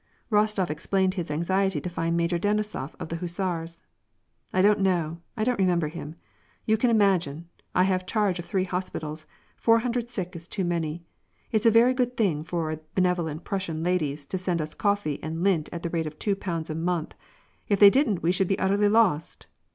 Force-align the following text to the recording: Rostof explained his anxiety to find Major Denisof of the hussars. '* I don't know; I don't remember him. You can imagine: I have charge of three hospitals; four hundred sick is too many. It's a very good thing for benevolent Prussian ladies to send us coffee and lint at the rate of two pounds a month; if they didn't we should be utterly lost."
Rostof 0.31 0.71
explained 0.71 1.13
his 1.13 1.29
anxiety 1.29 1.79
to 1.79 1.87
find 1.87 2.17
Major 2.17 2.39
Denisof 2.39 2.95
of 2.99 3.09
the 3.09 3.17
hussars. 3.17 3.83
'* 4.17 4.19
I 4.51 4.63
don't 4.63 4.79
know; 4.79 5.21
I 5.37 5.43
don't 5.43 5.59
remember 5.59 5.89
him. 5.89 6.15
You 6.65 6.75
can 6.75 6.89
imagine: 6.89 7.49
I 7.75 7.83
have 7.83 8.07
charge 8.07 8.39
of 8.39 8.45
three 8.45 8.63
hospitals; 8.63 9.27
four 9.55 9.77
hundred 9.77 10.09
sick 10.09 10.35
is 10.35 10.47
too 10.47 10.65
many. 10.65 11.03
It's 11.51 11.67
a 11.67 11.69
very 11.69 11.93
good 11.93 12.17
thing 12.17 12.43
for 12.43 12.79
benevolent 12.95 13.43
Prussian 13.43 13.83
ladies 13.83 14.25
to 14.25 14.39
send 14.39 14.59
us 14.59 14.73
coffee 14.73 15.21
and 15.21 15.43
lint 15.43 15.69
at 15.71 15.83
the 15.83 15.89
rate 15.91 16.07
of 16.07 16.17
two 16.17 16.35
pounds 16.35 16.71
a 16.71 16.73
month; 16.73 17.13
if 17.69 17.79
they 17.79 17.91
didn't 17.91 18.23
we 18.23 18.31
should 18.31 18.47
be 18.47 18.57
utterly 18.57 18.89
lost." 18.89 19.45